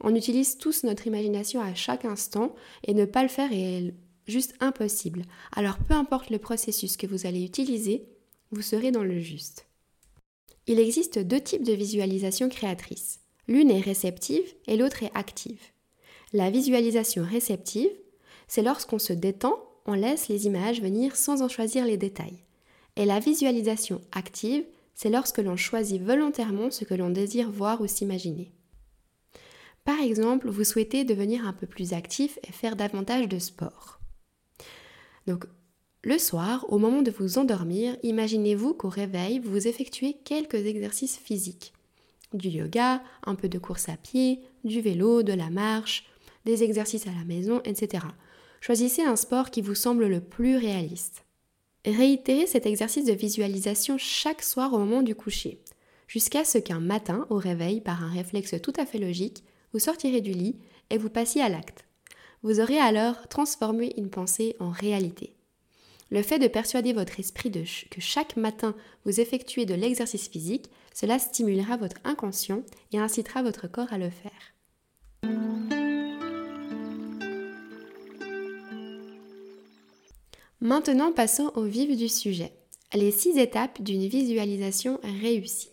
On 0.00 0.14
utilise 0.14 0.58
tous 0.58 0.84
notre 0.84 1.06
imagination 1.06 1.60
à 1.60 1.74
chaque 1.74 2.04
instant 2.04 2.54
et 2.84 2.94
ne 2.94 3.04
pas 3.04 3.22
le 3.22 3.28
faire 3.28 3.52
est 3.52 3.94
juste 4.26 4.54
impossible. 4.60 5.22
Alors 5.54 5.78
peu 5.78 5.94
importe 5.94 6.30
le 6.30 6.38
processus 6.38 6.96
que 6.96 7.06
vous 7.06 7.26
allez 7.26 7.44
utiliser, 7.44 8.08
vous 8.50 8.62
serez 8.62 8.90
dans 8.90 9.04
le 9.04 9.20
juste. 9.20 9.66
Il 10.66 10.78
existe 10.78 11.18
deux 11.18 11.40
types 11.40 11.64
de 11.64 11.72
visualisation 11.72 12.48
créatrice. 12.48 13.21
L'une 13.48 13.70
est 13.70 13.80
réceptive 13.80 14.54
et 14.66 14.76
l'autre 14.76 15.02
est 15.02 15.10
active. 15.14 15.60
La 16.32 16.50
visualisation 16.50 17.24
réceptive, 17.24 17.90
c'est 18.48 18.62
lorsqu'on 18.62 18.98
se 18.98 19.12
détend, 19.12 19.58
on 19.86 19.94
laisse 19.94 20.28
les 20.28 20.46
images 20.46 20.80
venir 20.80 21.16
sans 21.16 21.42
en 21.42 21.48
choisir 21.48 21.84
les 21.84 21.96
détails. 21.96 22.44
Et 22.96 23.04
la 23.04 23.18
visualisation 23.18 24.00
active, 24.12 24.64
c'est 24.94 25.10
lorsque 25.10 25.38
l'on 25.38 25.56
choisit 25.56 26.00
volontairement 26.00 26.70
ce 26.70 26.84
que 26.84 26.94
l'on 26.94 27.10
désire 27.10 27.50
voir 27.50 27.80
ou 27.80 27.86
s'imaginer. 27.86 28.52
Par 29.84 30.00
exemple, 30.00 30.48
vous 30.48 30.64
souhaitez 30.64 31.04
devenir 31.04 31.46
un 31.46 31.52
peu 31.52 31.66
plus 31.66 31.92
actif 31.92 32.38
et 32.46 32.52
faire 32.52 32.76
davantage 32.76 33.28
de 33.28 33.38
sport. 33.38 33.98
Donc, 35.26 35.46
Le 36.04 36.18
soir, 36.18 36.66
au 36.68 36.78
moment 36.78 37.02
de 37.02 37.12
vous 37.12 37.38
endormir, 37.38 37.96
imaginez-vous 38.02 38.74
qu'au 38.74 38.88
réveil, 38.88 39.38
vous 39.38 39.68
effectuez 39.68 40.14
quelques 40.24 40.66
exercices 40.66 41.16
physiques. 41.16 41.72
Du 42.34 42.48
yoga, 42.48 43.02
un 43.24 43.34
peu 43.34 43.48
de 43.48 43.58
course 43.58 43.88
à 43.88 43.96
pied, 43.96 44.40
du 44.64 44.80
vélo, 44.80 45.22
de 45.22 45.32
la 45.32 45.50
marche, 45.50 46.04
des 46.44 46.62
exercices 46.62 47.06
à 47.06 47.12
la 47.12 47.24
maison, 47.24 47.60
etc. 47.64 48.04
Choisissez 48.60 49.02
un 49.02 49.16
sport 49.16 49.50
qui 49.50 49.60
vous 49.60 49.74
semble 49.74 50.06
le 50.06 50.20
plus 50.20 50.56
réaliste. 50.56 51.24
Réitérez 51.84 52.46
cet 52.46 52.66
exercice 52.66 53.04
de 53.04 53.12
visualisation 53.12 53.98
chaque 53.98 54.42
soir 54.42 54.72
au 54.72 54.78
moment 54.78 55.02
du 55.02 55.14
coucher, 55.14 55.60
jusqu'à 56.06 56.44
ce 56.44 56.58
qu'un 56.58 56.80
matin, 56.80 57.26
au 57.28 57.36
réveil, 57.36 57.80
par 57.80 58.04
un 58.04 58.10
réflexe 58.10 58.54
tout 58.62 58.72
à 58.76 58.86
fait 58.86 58.98
logique, 58.98 59.42
vous 59.72 59.80
sortirez 59.80 60.20
du 60.20 60.32
lit 60.32 60.58
et 60.90 60.98
vous 60.98 61.10
passiez 61.10 61.42
à 61.42 61.48
l'acte. 61.48 61.84
Vous 62.42 62.60
aurez 62.60 62.78
alors 62.78 63.28
transformé 63.28 63.94
une 63.96 64.10
pensée 64.10 64.56
en 64.60 64.70
réalité. 64.70 65.34
Le 66.12 66.20
fait 66.20 66.38
de 66.38 66.46
persuader 66.46 66.92
votre 66.92 67.18
esprit 67.18 67.50
que 67.50 68.02
chaque 68.02 68.36
matin 68.36 68.74
vous 69.06 69.18
effectuez 69.18 69.64
de 69.64 69.72
l'exercice 69.72 70.28
physique, 70.28 70.70
cela 70.92 71.18
stimulera 71.18 71.78
votre 71.78 71.96
inconscient 72.04 72.64
et 72.92 72.98
incitera 72.98 73.42
votre 73.42 73.66
corps 73.66 73.90
à 73.94 73.96
le 73.96 74.10
faire. 74.10 74.30
Maintenant, 80.60 81.12
passons 81.12 81.50
au 81.54 81.62
vif 81.62 81.96
du 81.96 82.10
sujet. 82.10 82.52
Les 82.92 83.10
six 83.10 83.38
étapes 83.38 83.80
d'une 83.80 84.06
visualisation 84.06 85.00
réussie. 85.22 85.70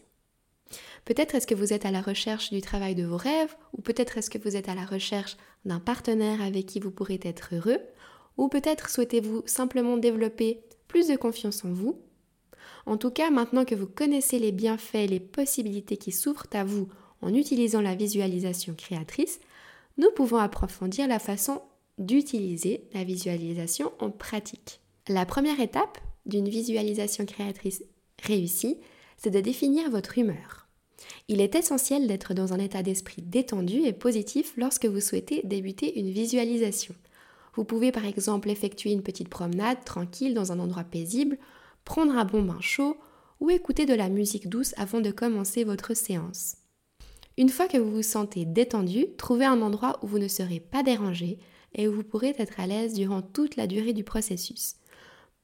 Peut-être 1.03 1.36
est-ce 1.36 1.48
que 1.48 1.55
vous 1.55 1.74
êtes 1.74 1.86
à 1.86 1.91
la 1.91 2.01
recherche 2.01 2.50
du 2.51 2.62
travail 2.62 2.96
de 2.96 3.03
vos 3.03 3.17
rêves, 3.17 3.58
ou 3.77 3.81
peut-être 3.81 4.17
est-ce 4.17 4.29
que 4.29 4.38
vous 4.38 4.55
êtes 4.55 4.69
à 4.69 4.75
la 4.75 4.86
recherche 4.86 5.36
d'un 5.65 5.81
partenaire 5.81 6.41
avec 6.41 6.65
qui 6.65 6.79
vous 6.79 6.91
pourrez 6.91 7.19
être 7.24 7.55
heureux, 7.55 7.81
ou 8.39 8.48
peut-être 8.48 8.89
souhaitez-vous 8.89 9.43
simplement 9.46 9.98
développer 9.98 10.62
plus 10.88 11.10
de 11.10 11.17
confiance 11.17 11.65
en 11.65 11.74
vous? 11.74 12.00
En 12.86 12.96
tout 12.96 13.12
cas, 13.12 13.29
maintenant 13.29 13.65
que 13.65 13.75
vous 13.75 13.86
connaissez 13.86 14.39
les 14.39 14.53
bienfaits 14.53 14.96
et 14.96 15.08
les 15.08 15.19
possibilités 15.19 15.98
qui 15.98 16.13
s'ouvrent 16.13 16.48
à 16.53 16.63
vous 16.63 16.88
en 17.22 17.34
utilisant 17.34 17.81
la 17.81 17.96
visualisation 17.96 18.75
créatrice, 18.75 19.41
nous 19.98 20.10
pouvons 20.12 20.38
approfondir 20.38 21.05
la 21.10 21.19
façon 21.19 21.62
d'utiliser 21.98 22.86
la 22.93 23.03
visualisation 23.03 23.91
en 24.00 24.10
pratique. 24.10 24.79
La 25.10 25.25
première 25.25 25.60
étape 25.60 25.98
d'une 26.25 26.48
visualisation 26.48 27.25
créatrice 27.25 27.84
réussie, 28.24 28.77
c'est 29.17 29.31
de 29.31 29.41
définir 29.41 29.89
votre 29.89 30.17
humeur. 30.17 30.69
Il 31.27 31.41
est 31.41 31.55
essentiel 31.55 32.08
d'être 32.08 32.34
dans 32.34 32.53
un 32.53 32.60
état 32.60 32.84
d'esprit 32.84 33.22
détendu 33.22 33.81
et 33.81 33.91
positif 33.91 34.53
lorsque 34.55 34.86
vous 34.86 35.01
souhaitez 35.01 35.41
débuter 35.43 36.00
une 36.00 36.10
visualisation. 36.10 36.96
Vous 37.60 37.66
pouvez 37.66 37.92
par 37.92 38.06
exemple 38.06 38.50
effectuer 38.50 38.94
une 38.94 39.04
petite 39.04 39.28
promenade 39.28 39.84
tranquille 39.84 40.34
dans 40.34 40.54
un 40.54 40.60
endroit 40.60 40.86
paisible, 40.86 41.38
prendre 41.84 42.13
un 42.13 42.24
bon 42.24 42.42
bain 42.42 42.62
chaud 42.62 42.96
ou 43.42 43.50
écouter 43.50 43.86
de 43.86 43.94
la 43.94 44.08
musique 44.08 44.48
douce 44.48 44.74
avant 44.78 45.01
de 45.01 45.12
commencer 45.12 45.66
votre 45.66 45.94
séance. 45.94 46.56
Une 47.38 47.50
fois 47.50 47.68
que 47.68 47.78
vous 47.78 47.92
vous 47.92 48.01
sentez 48.01 48.46
détendu, 48.46 49.08
trouvez 49.18 49.44
un 49.44 49.62
endroit 49.62 50.00
où 50.01 50.08
vous 50.08 50.20
ne 50.20 50.30
serez 50.30 50.62
pas 50.62 50.84
dérangé 50.84 51.38
et 51.75 51.89
où 51.89 51.92
vous 51.92 52.06
pourrez 52.06 52.34
être 52.39 52.62
à 52.62 52.66
l'aise 52.66 52.94
durant 52.94 53.22
toute 53.22 53.58
la 53.58 53.68
durée 53.68 53.92
du 53.92 54.06
processus. 54.06 54.75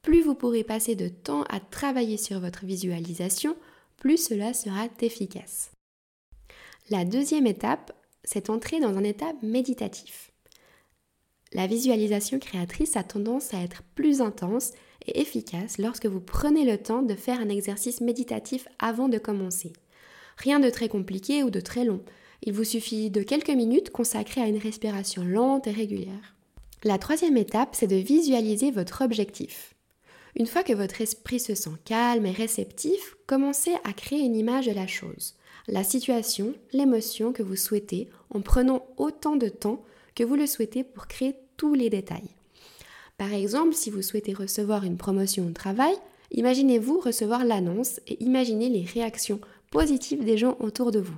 Plus 0.00 0.22
vous 0.22 0.34
pourrez 0.34 0.64
passer 0.64 0.94
de 0.94 1.08
temps 1.08 1.42
à 1.50 1.60
travailler 1.60 2.16
sur 2.16 2.40
votre 2.40 2.64
visualisation, 2.64 3.58
plus 3.98 4.16
cela 4.16 4.54
sera 4.54 4.86
efficace. 5.02 5.70
La 6.88 7.04
deuxième 7.04 7.46
étape, 7.46 7.92
c'est 8.24 8.48
entrer 8.48 8.80
dans 8.80 8.96
un 8.96 9.04
état 9.04 9.34
méditatif. 9.42 10.32
La 11.52 11.66
visualisation 11.66 12.38
créatrice 12.38 12.96
a 12.96 13.04
tendance 13.04 13.54
à 13.54 13.62
être 13.62 13.82
plus 13.94 14.20
intense 14.20 14.72
et 15.06 15.20
efficace 15.20 15.78
lorsque 15.78 16.06
vous 16.06 16.20
prenez 16.20 16.64
le 16.64 16.78
temps 16.78 17.02
de 17.02 17.14
faire 17.14 17.40
un 17.40 17.48
exercice 17.48 18.00
méditatif 18.00 18.66
avant 18.78 19.08
de 19.08 19.18
commencer. 19.18 19.72
Rien 20.36 20.60
de 20.60 20.70
très 20.70 20.88
compliqué 20.88 21.42
ou 21.42 21.50
de 21.50 21.60
très 21.60 21.84
long. 21.84 22.02
Il 22.42 22.52
vous 22.52 22.64
suffit 22.64 23.10
de 23.10 23.22
quelques 23.22 23.50
minutes 23.50 23.90
consacrées 23.90 24.42
à 24.42 24.48
une 24.48 24.58
respiration 24.58 25.24
lente 25.24 25.66
et 25.66 25.72
régulière. 25.72 26.36
La 26.84 26.98
troisième 26.98 27.36
étape, 27.36 27.74
c'est 27.74 27.86
de 27.86 27.96
visualiser 27.96 28.70
votre 28.70 29.02
objectif. 29.02 29.74
Une 30.38 30.46
fois 30.46 30.62
que 30.62 30.74
votre 30.74 31.00
esprit 31.00 31.40
se 31.40 31.54
sent 31.54 31.70
calme 31.84 32.26
et 32.26 32.32
réceptif, 32.32 33.16
commencez 33.26 33.72
à 33.84 33.94
créer 33.94 34.20
une 34.20 34.36
image 34.36 34.66
de 34.66 34.72
la 34.72 34.86
chose, 34.86 35.34
la 35.66 35.82
situation, 35.82 36.54
l'émotion 36.72 37.32
que 37.32 37.42
vous 37.42 37.56
souhaitez 37.56 38.10
en 38.30 38.42
prenant 38.42 38.86
autant 38.98 39.36
de 39.36 39.48
temps 39.48 39.82
que 40.16 40.24
vous 40.24 40.34
le 40.34 40.48
souhaitez 40.48 40.82
pour 40.82 41.06
créer 41.06 41.36
tous 41.56 41.74
les 41.74 41.90
détails. 41.90 42.34
Par 43.18 43.32
exemple, 43.32 43.74
si 43.74 43.90
vous 43.90 44.02
souhaitez 44.02 44.34
recevoir 44.34 44.82
une 44.82 44.96
promotion 44.96 45.46
au 45.46 45.50
travail, 45.50 45.94
imaginez-vous 46.32 46.98
recevoir 46.98 47.44
l'annonce 47.44 48.00
et 48.08 48.22
imaginez 48.24 48.68
les 48.68 48.84
réactions 48.84 49.40
positives 49.70 50.24
des 50.24 50.36
gens 50.36 50.56
autour 50.58 50.90
de 50.90 50.98
vous. 50.98 51.16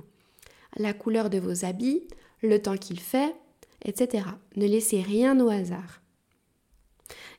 La 0.77 0.93
couleur 0.93 1.29
de 1.29 1.39
vos 1.39 1.65
habits, 1.65 2.03
le 2.41 2.61
temps 2.61 2.77
qu'il 2.77 2.99
fait, 2.99 3.35
etc. 3.83 4.25
Ne 4.55 4.67
laissez 4.67 5.01
rien 5.01 5.39
au 5.39 5.49
hasard. 5.49 6.01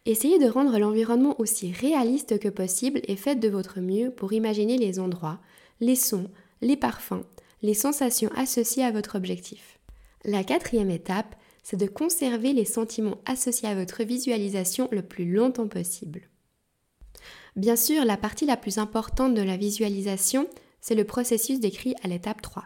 Essayez 0.06 0.38
de 0.38 0.48
rendre 0.48 0.78
l'environnement 0.78 1.38
aussi 1.38 1.72
réaliste 1.72 2.38
que 2.38 2.48
possible 2.48 3.00
et 3.04 3.16
faites 3.16 3.40
de 3.40 3.48
votre 3.48 3.80
mieux 3.80 4.10
pour 4.10 4.32
imaginer 4.32 4.78
les 4.78 4.98
endroits, 4.98 5.38
les 5.80 5.94
sons, 5.94 6.30
les 6.62 6.76
parfums, 6.76 7.24
les 7.62 7.74
sensations 7.74 8.30
associées 8.34 8.84
à 8.84 8.90
votre 8.90 9.16
objectif. 9.16 9.78
La 10.24 10.42
quatrième 10.42 10.90
étape, 10.90 11.36
c'est 11.62 11.76
de 11.76 11.86
conserver 11.86 12.52
les 12.52 12.64
sentiments 12.64 13.18
associés 13.26 13.68
à 13.68 13.74
votre 13.74 14.02
visualisation 14.02 14.88
le 14.90 15.02
plus 15.02 15.30
longtemps 15.30 15.68
possible. 15.68 16.22
Bien 17.56 17.76
sûr, 17.76 18.04
la 18.04 18.16
partie 18.16 18.46
la 18.46 18.56
plus 18.56 18.78
importante 18.78 19.34
de 19.34 19.42
la 19.42 19.56
visualisation, 19.56 20.48
c'est 20.80 20.94
le 20.94 21.04
processus 21.04 21.60
décrit 21.60 21.94
à 22.02 22.08
l'étape 22.08 22.42
3. 22.42 22.64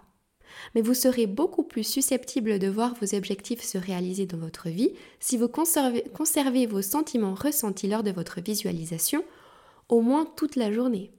Mais 0.75 0.83
vous 0.83 0.95
serez 0.95 1.27
beaucoup 1.27 1.65
plus 1.65 1.85
susceptible 1.85 2.59
de 2.59 2.69
voir 2.69 2.95
vos 3.01 3.15
objectifs 3.15 3.63
se 3.63 3.79
réaliser 3.79 4.27
dans 4.27 4.39
votre 4.39 4.69
vie 4.69 4.93
si 5.21 5.37
vous 5.37 5.49
conservez, 5.49 6.05
conservez 6.15 6.67
vos 6.67 6.83
sentiments 6.83 7.35
ressentis 7.35 7.89
lors 7.89 8.03
de 8.03 8.13
votre 8.13 8.41
visualisation 8.41 9.25
au 9.89 10.01
moins 10.01 10.27
toute 10.37 10.57
la 10.57 10.73
journée. 10.73 11.11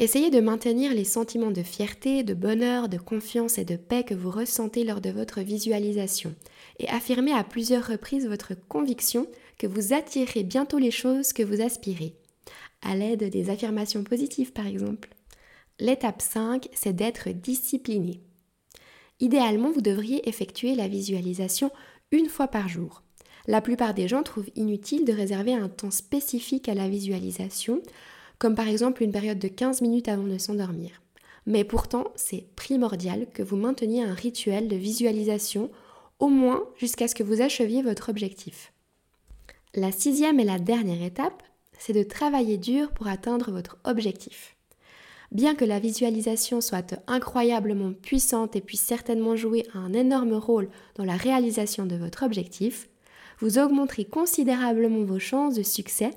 Essayez 0.00 0.30
de 0.30 0.40
maintenir 0.40 0.94
les 0.94 1.04
sentiments 1.04 1.50
de 1.50 1.62
fierté, 1.62 2.22
de 2.22 2.32
bonheur, 2.32 2.88
de 2.88 2.96
confiance 2.96 3.58
et 3.58 3.66
de 3.66 3.76
paix 3.76 4.02
que 4.02 4.14
vous 4.14 4.30
ressentez 4.30 4.82
lors 4.82 5.02
de 5.02 5.10
votre 5.10 5.42
visualisation 5.42 6.34
et 6.78 6.88
affirmez 6.88 7.34
à 7.34 7.44
plusieurs 7.44 7.86
reprises 7.86 8.26
votre 8.26 8.54
conviction 8.54 9.26
que 9.58 9.66
vous 9.66 9.92
attirez 9.92 10.42
bientôt 10.42 10.78
les 10.78 10.90
choses 10.90 11.34
que 11.34 11.42
vous 11.42 11.60
aspirez, 11.60 12.14
à 12.80 12.96
l'aide 12.96 13.28
des 13.28 13.50
affirmations 13.50 14.02
positives 14.02 14.54
par 14.54 14.66
exemple. 14.66 15.10
L'étape 15.78 16.22
5, 16.22 16.70
c'est 16.72 16.96
d'être 16.96 17.28
discipliné. 17.28 18.22
Idéalement, 19.20 19.70
vous 19.70 19.82
devriez 19.82 20.26
effectuer 20.26 20.76
la 20.76 20.88
visualisation 20.88 21.70
une 22.10 22.30
fois 22.30 22.48
par 22.48 22.68
jour. 22.68 23.02
La 23.46 23.60
plupart 23.60 23.92
des 23.92 24.08
gens 24.08 24.22
trouvent 24.22 24.50
inutile 24.56 25.04
de 25.04 25.12
réserver 25.12 25.52
un 25.52 25.68
temps 25.68 25.90
spécifique 25.90 26.70
à 26.70 26.74
la 26.74 26.88
visualisation 26.88 27.82
comme 28.40 28.56
par 28.56 28.68
exemple 28.68 29.04
une 29.04 29.12
période 29.12 29.38
de 29.38 29.48
15 29.48 29.82
minutes 29.82 30.08
avant 30.08 30.26
de 30.26 30.38
s'endormir. 30.38 31.02
Mais 31.46 31.62
pourtant, 31.62 32.08
c'est 32.16 32.46
primordial 32.56 33.26
que 33.32 33.42
vous 33.42 33.56
mainteniez 33.56 34.02
un 34.02 34.14
rituel 34.14 34.66
de 34.66 34.76
visualisation 34.76 35.70
au 36.18 36.28
moins 36.28 36.64
jusqu'à 36.78 37.06
ce 37.06 37.14
que 37.14 37.22
vous 37.22 37.42
acheviez 37.42 37.82
votre 37.82 38.08
objectif. 38.08 38.72
La 39.74 39.92
sixième 39.92 40.40
et 40.40 40.44
la 40.44 40.58
dernière 40.58 41.02
étape, 41.02 41.42
c'est 41.78 41.92
de 41.92 42.02
travailler 42.02 42.56
dur 42.56 42.90
pour 42.92 43.08
atteindre 43.08 43.52
votre 43.52 43.78
objectif. 43.84 44.56
Bien 45.32 45.54
que 45.54 45.64
la 45.64 45.78
visualisation 45.78 46.60
soit 46.60 46.94
incroyablement 47.06 47.92
puissante 47.92 48.56
et 48.56 48.60
puisse 48.60 48.80
certainement 48.80 49.36
jouer 49.36 49.66
un 49.74 49.92
énorme 49.92 50.34
rôle 50.34 50.70
dans 50.96 51.04
la 51.04 51.16
réalisation 51.16 51.86
de 51.86 51.96
votre 51.96 52.24
objectif, 52.24 52.88
vous 53.38 53.58
augmenterez 53.58 54.06
considérablement 54.06 55.04
vos 55.04 55.18
chances 55.18 55.54
de 55.54 55.62
succès 55.62 56.10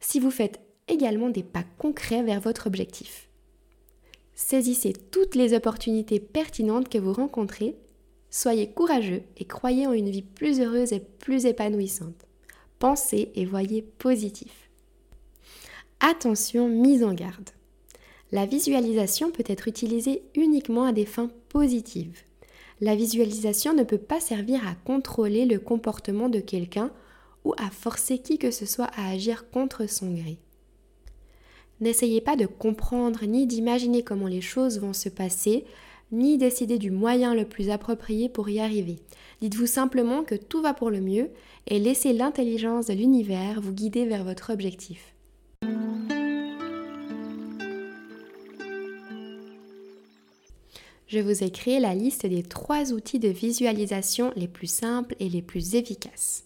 si 0.00 0.20
vous 0.20 0.30
faites 0.30 0.65
également 0.88 1.28
des 1.28 1.42
pas 1.42 1.64
concrets 1.78 2.22
vers 2.22 2.40
votre 2.40 2.66
objectif. 2.66 3.28
Saisissez 4.34 4.92
toutes 4.92 5.34
les 5.34 5.54
opportunités 5.54 6.20
pertinentes 6.20 6.88
que 6.88 6.98
vous 6.98 7.12
rencontrez, 7.12 7.74
soyez 8.30 8.68
courageux 8.68 9.22
et 9.38 9.44
croyez 9.44 9.86
en 9.86 9.92
une 9.92 10.10
vie 10.10 10.22
plus 10.22 10.60
heureuse 10.60 10.92
et 10.92 11.00
plus 11.00 11.46
épanouissante. 11.46 12.26
Pensez 12.78 13.32
et 13.34 13.46
voyez 13.46 13.82
positif. 13.82 14.70
Attention, 16.00 16.68
mise 16.68 17.02
en 17.02 17.14
garde. 17.14 17.50
La 18.32 18.44
visualisation 18.44 19.30
peut 19.30 19.44
être 19.46 19.68
utilisée 19.68 20.22
uniquement 20.34 20.84
à 20.84 20.92
des 20.92 21.06
fins 21.06 21.30
positives. 21.48 22.20
La 22.80 22.94
visualisation 22.94 23.72
ne 23.72 23.84
peut 23.84 23.96
pas 23.96 24.20
servir 24.20 24.66
à 24.68 24.74
contrôler 24.74 25.46
le 25.46 25.58
comportement 25.58 26.28
de 26.28 26.40
quelqu'un 26.40 26.90
ou 27.44 27.54
à 27.56 27.70
forcer 27.70 28.18
qui 28.18 28.36
que 28.36 28.50
ce 28.50 28.66
soit 28.66 28.90
à 28.96 29.08
agir 29.08 29.48
contre 29.50 29.88
son 29.88 30.12
gré. 30.12 30.38
N'essayez 31.80 32.20
pas 32.20 32.36
de 32.36 32.46
comprendre 32.46 33.24
ni 33.26 33.46
d'imaginer 33.46 34.02
comment 34.02 34.28
les 34.28 34.40
choses 34.40 34.80
vont 34.80 34.94
se 34.94 35.08
passer, 35.08 35.64
ni 36.10 36.38
décider 36.38 36.78
du 36.78 36.90
moyen 36.90 37.34
le 37.34 37.44
plus 37.44 37.70
approprié 37.70 38.28
pour 38.28 38.48
y 38.48 38.60
arriver. 38.60 38.96
Dites-vous 39.40 39.66
simplement 39.66 40.22
que 40.22 40.34
tout 40.34 40.62
va 40.62 40.72
pour 40.72 40.90
le 40.90 41.00
mieux 41.00 41.30
et 41.66 41.78
laissez 41.78 42.12
l'intelligence 42.12 42.86
de 42.86 42.94
l'univers 42.94 43.60
vous 43.60 43.72
guider 43.72 44.06
vers 44.06 44.24
votre 44.24 44.52
objectif. 44.52 45.14
Je 51.08 51.20
vous 51.20 51.44
ai 51.44 51.50
créé 51.50 51.78
la 51.78 51.94
liste 51.94 52.26
des 52.26 52.42
trois 52.42 52.92
outils 52.92 53.20
de 53.20 53.28
visualisation 53.28 54.32
les 54.34 54.48
plus 54.48 54.66
simples 54.66 55.14
et 55.20 55.28
les 55.28 55.42
plus 55.42 55.76
efficaces. 55.76 56.44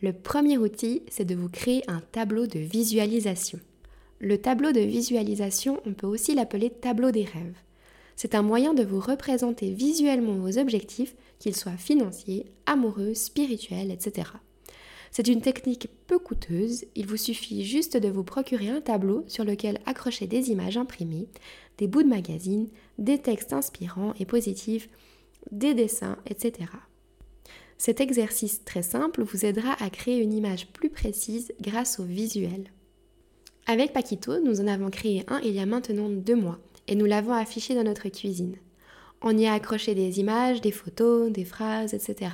Le 0.00 0.12
premier 0.12 0.58
outil, 0.58 1.02
c'est 1.08 1.24
de 1.24 1.36
vous 1.36 1.48
créer 1.48 1.88
un 1.88 2.00
tableau 2.10 2.48
de 2.48 2.58
visualisation. 2.58 3.60
Le 4.24 4.38
tableau 4.38 4.70
de 4.70 4.78
visualisation, 4.78 5.82
on 5.84 5.94
peut 5.94 6.06
aussi 6.06 6.36
l'appeler 6.36 6.70
tableau 6.70 7.10
des 7.10 7.24
rêves. 7.24 7.58
C'est 8.14 8.36
un 8.36 8.42
moyen 8.42 8.72
de 8.72 8.84
vous 8.84 9.00
représenter 9.00 9.72
visuellement 9.72 10.34
vos 10.34 10.58
objectifs, 10.58 11.16
qu'ils 11.40 11.56
soient 11.56 11.76
financiers, 11.76 12.46
amoureux, 12.66 13.14
spirituels, 13.14 13.90
etc. 13.90 14.30
C'est 15.10 15.26
une 15.26 15.40
technique 15.40 15.88
peu 16.06 16.20
coûteuse, 16.20 16.84
il 16.94 17.08
vous 17.08 17.16
suffit 17.16 17.64
juste 17.64 17.96
de 17.96 18.08
vous 18.08 18.22
procurer 18.22 18.68
un 18.68 18.80
tableau 18.80 19.24
sur 19.26 19.42
lequel 19.42 19.80
accrocher 19.86 20.28
des 20.28 20.50
images 20.50 20.76
imprimées, 20.76 21.26
des 21.78 21.88
bouts 21.88 22.04
de 22.04 22.08
magazine, 22.08 22.68
des 22.98 23.18
textes 23.18 23.52
inspirants 23.52 24.14
et 24.20 24.24
positifs, 24.24 24.88
des 25.50 25.74
dessins, 25.74 26.16
etc. 26.26 26.70
Cet 27.76 28.00
exercice 28.00 28.62
très 28.64 28.82
simple 28.82 29.24
vous 29.24 29.44
aidera 29.44 29.72
à 29.82 29.90
créer 29.90 30.18
une 30.22 30.32
image 30.32 30.68
plus 30.68 30.90
précise 30.90 31.52
grâce 31.60 31.98
au 31.98 32.04
visuel. 32.04 32.70
Avec 33.66 33.92
Paquito, 33.92 34.40
nous 34.40 34.60
en 34.60 34.66
avons 34.66 34.90
créé 34.90 35.24
un 35.28 35.40
il 35.40 35.52
y 35.52 35.60
a 35.60 35.66
maintenant 35.66 36.08
deux 36.08 36.34
mois 36.34 36.58
et 36.88 36.96
nous 36.96 37.06
l'avons 37.06 37.32
affiché 37.32 37.74
dans 37.74 37.84
notre 37.84 38.08
cuisine. 38.08 38.56
On 39.22 39.36
y 39.38 39.46
a 39.46 39.52
accroché 39.52 39.94
des 39.94 40.18
images, 40.18 40.60
des 40.60 40.72
photos, 40.72 41.30
des 41.30 41.44
phrases, 41.44 41.94
etc. 41.94 42.32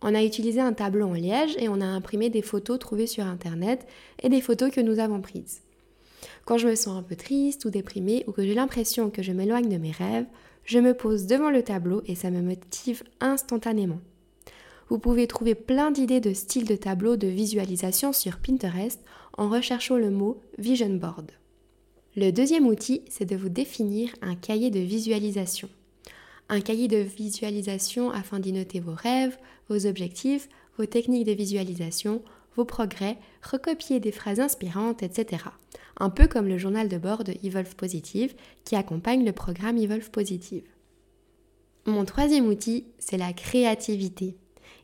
On 0.00 0.14
a 0.14 0.24
utilisé 0.24 0.60
un 0.60 0.72
tableau 0.72 1.06
en 1.06 1.12
liège 1.12 1.54
et 1.58 1.68
on 1.68 1.82
a 1.82 1.86
imprimé 1.86 2.30
des 2.30 2.40
photos 2.40 2.78
trouvées 2.78 3.06
sur 3.06 3.24
Internet 3.24 3.86
et 4.22 4.30
des 4.30 4.40
photos 4.40 4.70
que 4.70 4.80
nous 4.80 5.00
avons 5.00 5.20
prises. 5.20 5.60
Quand 6.46 6.56
je 6.56 6.68
me 6.68 6.74
sens 6.74 6.98
un 6.98 7.02
peu 7.02 7.16
triste 7.16 7.66
ou 7.66 7.70
déprimée 7.70 8.24
ou 8.26 8.32
que 8.32 8.42
j'ai 8.42 8.54
l'impression 8.54 9.10
que 9.10 9.22
je 9.22 9.32
m'éloigne 9.32 9.68
de 9.68 9.76
mes 9.76 9.90
rêves, 9.90 10.26
je 10.64 10.78
me 10.78 10.94
pose 10.94 11.26
devant 11.26 11.50
le 11.50 11.62
tableau 11.62 12.02
et 12.06 12.14
ça 12.14 12.30
me 12.30 12.40
motive 12.40 13.02
instantanément. 13.20 14.00
Vous 14.88 14.98
pouvez 14.98 15.26
trouver 15.26 15.54
plein 15.54 15.90
d'idées 15.90 16.20
de 16.20 16.32
styles 16.32 16.66
de 16.66 16.76
tableaux 16.76 17.16
de 17.16 17.26
visualisation 17.26 18.12
sur 18.12 18.38
Pinterest 18.38 19.00
en 19.36 19.48
recherchant 19.48 19.96
le 19.96 20.10
mot 20.10 20.40
Vision 20.58 20.94
Board. 20.94 21.30
Le 22.16 22.30
deuxième 22.30 22.66
outil, 22.66 23.02
c'est 23.08 23.24
de 23.24 23.36
vous 23.36 23.48
définir 23.48 24.10
un 24.22 24.34
cahier 24.34 24.70
de 24.70 24.80
visualisation. 24.80 25.68
Un 26.48 26.60
cahier 26.60 26.88
de 26.88 26.98
visualisation 26.98 28.10
afin 28.10 28.38
d'y 28.38 28.52
noter 28.52 28.80
vos 28.80 28.94
rêves, 28.94 29.36
vos 29.68 29.86
objectifs, 29.86 30.48
vos 30.78 30.86
techniques 30.86 31.26
de 31.26 31.32
visualisation, 31.32 32.22
vos 32.56 32.64
progrès, 32.64 33.16
recopier 33.42 33.98
des 33.98 34.12
phrases 34.12 34.40
inspirantes, 34.40 35.02
etc. 35.02 35.44
Un 35.98 36.10
peu 36.10 36.28
comme 36.28 36.48
le 36.48 36.58
journal 36.58 36.88
de 36.88 36.98
bord 36.98 37.24
de 37.24 37.34
Evolve 37.42 37.74
Positive 37.74 38.34
qui 38.64 38.76
accompagne 38.76 39.24
le 39.24 39.32
programme 39.32 39.78
Evolve 39.78 40.10
Positive. 40.10 40.64
Mon 41.86 42.04
troisième 42.04 42.46
outil, 42.46 42.86
c'est 42.98 43.18
la 43.18 43.32
créativité 43.32 44.36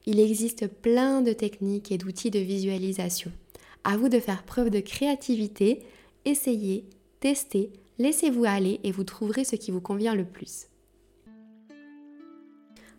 il 0.06 0.18
existe 0.18 0.66
plein 0.66 1.20
de 1.22 1.32
techniques 1.32 1.92
et 1.92 1.98
d'outils 1.98 2.30
de 2.30 2.38
visualisation. 2.38 3.30
À 3.84 3.96
vous 3.96 4.08
de 4.08 4.20
faire 4.20 4.42
preuve 4.42 4.70
de 4.70 4.80
créativité, 4.80 5.82
essayez, 6.24 6.84
testez, 7.20 7.70
laissez-vous 7.98 8.44
aller 8.44 8.80
et 8.84 8.92
vous 8.92 9.04
trouverez 9.04 9.44
ce 9.44 9.56
qui 9.56 9.70
vous 9.70 9.80
convient 9.80 10.14
le 10.14 10.24
plus. 10.24 10.66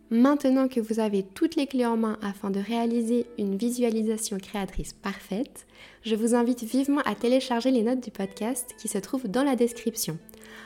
Maintenant 0.09 0.67
que 0.67 0.81
vous 0.81 0.99
avez 0.99 1.23
toutes 1.23 1.55
les 1.55 1.67
clés 1.67 1.85
en 1.85 1.95
main 1.95 2.17
afin 2.21 2.49
de 2.49 2.59
réaliser 2.59 3.25
une 3.37 3.55
visualisation 3.55 4.37
créatrice 4.39 4.91
parfaite, 4.91 5.65
je 6.03 6.15
vous 6.15 6.35
invite 6.35 6.63
vivement 6.63 6.99
à 7.05 7.15
télécharger 7.15 7.71
les 7.71 7.83
notes 7.83 8.03
du 8.03 8.11
podcast 8.11 8.75
qui 8.77 8.89
se 8.89 8.97
trouvent 8.97 9.29
dans 9.29 9.43
la 9.43 9.55
description. 9.55 10.17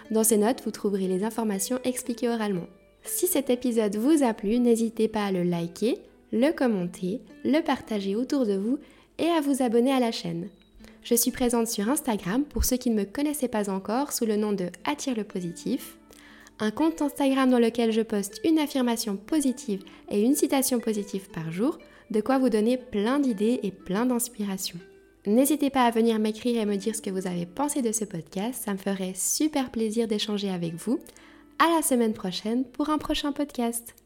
Dans 0.10 0.24
ces 0.24 0.38
notes, 0.38 0.64
vous 0.66 0.72
trouverez 0.72 1.08
les 1.08 1.24
informations 1.24 1.80
expliquées 1.84 2.30
oralement. 2.30 2.68
Si 3.04 3.28
cet 3.28 3.52
épisode 3.52 3.98
vous 3.98 4.24
a 4.24 4.34
plu, 4.34 4.58
n'hésitez 4.58 5.08
pas 5.08 5.26
à 5.26 5.32
le 5.32 5.44
liker, 5.44 6.00
le 6.32 6.52
commenter, 6.52 7.22
le 7.44 7.62
partager 7.62 8.16
autour 8.16 8.48
de 8.48 8.56
vous 8.56 8.80
et 9.18 9.30
à 9.30 9.42
vous 9.42 9.62
abonner 9.62 9.92
à 9.92 10.00
la 10.00 10.12
chaîne. 10.12 10.50
Je 11.04 11.16
suis 11.16 11.32
présente 11.32 11.68
sur 11.68 11.90
Instagram 11.90 12.44
pour 12.44 12.66
ceux 12.66 12.78
qui 12.78 12.90
ne 12.90 12.96
me 12.96 13.06
connaissaient 13.06 13.48
pas 13.48 13.70
encore 13.70 14.12
sous 14.12 14.26
le 14.26 14.38
nom 14.38 14.54
de 14.54 14.70
Attire 14.86 15.16
le 15.16 15.24
positif, 15.24 15.98
un 16.60 16.72
compte 16.72 17.02
Instagram 17.02 17.50
dans 17.50 17.60
lequel 17.60 17.92
je 17.92 18.02
poste 18.02 18.42
une 18.44 18.60
affirmation 18.60 19.18
positive 19.18 19.84
et 20.10 20.22
une 20.22 20.36
citation 20.36 20.80
positive 20.80 21.30
par 21.30 21.52
jour, 21.52 21.78
de 22.12 22.22
quoi 22.22 22.38
vous 22.38 22.50
donner 22.50 22.78
plein 22.78 23.20
d'idées 23.20 23.60
et 23.64 23.72
plein 23.72 24.06
d'inspiration. 24.06 24.80
N'hésitez 25.28 25.70
pas 25.70 25.86
à 25.86 25.92
venir 25.92 26.20
m'écrire 26.20 26.62
et 26.62 26.66
me 26.66 26.76
dire 26.76 26.96
ce 26.96 27.02
que 27.02 27.10
vous 27.10 27.28
avez 27.28 27.46
pensé 27.46 27.82
de 27.82 27.92
ce 27.92 28.06
podcast, 28.06 28.64
ça 28.64 28.74
me 28.74 28.78
ferait 28.78 29.14
super 29.16 29.72
plaisir 29.72 30.08
d'échanger 30.08 30.50
avec 30.50 30.76
vous. 30.76 31.00
À 31.58 31.76
la 31.76 31.82
semaine 31.82 32.14
prochaine 32.14 32.64
pour 32.64 32.90
un 32.90 32.98
prochain 32.98 33.32
podcast. 33.32 34.05